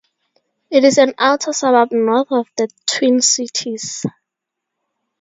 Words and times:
It 0.71 0.83
is 0.83 0.97
an 0.97 1.13
outer 1.19 1.53
suburb 1.53 1.91
north 1.91 2.31
of 2.31 2.47
the 2.57 2.67
Twin 2.87 3.21
Cities. 3.21 4.03